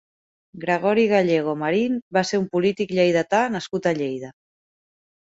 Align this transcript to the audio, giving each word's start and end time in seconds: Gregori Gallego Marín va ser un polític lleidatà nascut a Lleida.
Gregori 0.61 1.01
Gallego 1.09 1.51
Marín 1.63 1.99
va 2.17 2.23
ser 2.29 2.39
un 2.43 2.47
polític 2.55 2.93
lleidatà 2.99 3.43
nascut 3.57 3.91
a 3.91 3.93
Lleida. 3.99 4.33